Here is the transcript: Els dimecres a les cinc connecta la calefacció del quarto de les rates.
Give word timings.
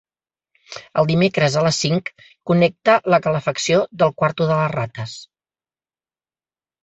Els 1.01 1.07
dimecres 1.09 1.57
a 1.59 1.61
les 1.65 1.81
cinc 1.83 2.09
connecta 2.51 2.95
la 3.13 3.19
calefacció 3.25 3.83
del 4.03 4.15
quarto 4.23 4.47
de 4.53 4.57
les 4.61 4.73
rates. 4.75 5.13